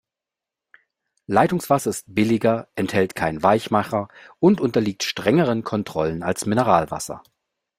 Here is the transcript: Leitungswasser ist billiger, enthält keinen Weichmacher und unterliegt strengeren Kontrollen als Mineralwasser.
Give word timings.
Leitungswasser 1.27 1.91
ist 1.91 2.15
billiger, 2.15 2.69
enthält 2.73 3.13
keinen 3.13 3.43
Weichmacher 3.43 4.07
und 4.39 4.59
unterliegt 4.59 5.03
strengeren 5.03 5.63
Kontrollen 5.63 6.23
als 6.23 6.47
Mineralwasser. 6.47 7.21